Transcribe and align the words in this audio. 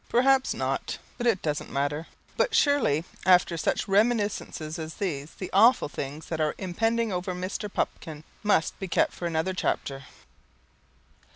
Perhaps 0.09 0.55
not, 0.55 0.97
but 1.19 1.27
it 1.27 1.43
doesn't 1.43 1.69
matter. 1.71 2.07
But 2.35 2.55
surely 2.55 3.05
after 3.23 3.55
such 3.55 3.87
reminiscences 3.87 4.79
as 4.79 4.95
these 4.95 5.29
the 5.35 5.51
awful 5.53 5.89
things 5.89 6.25
that 6.29 6.41
are 6.41 6.55
impending 6.57 7.11
over 7.13 7.35
Mr. 7.35 7.71
Pupkin 7.71 8.23
must 8.41 8.79
be 8.79 8.87
kept 8.87 9.13
for 9.13 9.27
another 9.27 9.53
chapter. 9.53 10.05